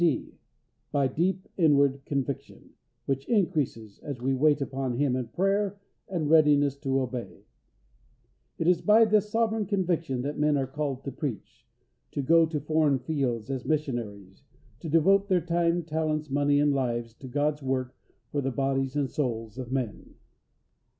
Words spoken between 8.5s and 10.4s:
It is by this sovereign conviction that